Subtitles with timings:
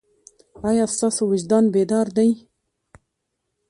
[0.69, 2.29] ایا ستاسو وجدان بیدار دی؟